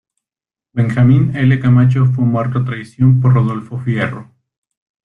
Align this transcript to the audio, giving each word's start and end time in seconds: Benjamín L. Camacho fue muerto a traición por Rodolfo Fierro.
Benjamín 0.73 1.35
L. 1.35 1.59
Camacho 1.59 2.07
fue 2.07 2.25
muerto 2.25 2.57
a 2.57 2.65
traición 2.65 3.21
por 3.21 3.35
Rodolfo 3.35 3.77
Fierro. 3.77 4.33